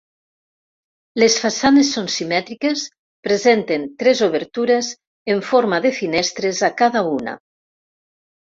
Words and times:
Les 1.23 1.35
façanes 1.41 1.91
són 1.97 2.07
simètriques, 2.13 2.85
presenten 3.27 3.85
tres 4.01 4.23
obertures 4.29 4.91
en 5.35 5.45
forma 5.51 5.81
de 5.87 5.93
finestres 6.01 6.65
a 6.71 6.75
cada 6.83 7.05
una. 7.13 7.37